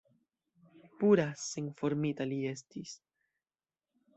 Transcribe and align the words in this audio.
Pura, 1.03 1.27
senformita 1.49 2.27
li 2.33 2.41
estis! 2.53 2.95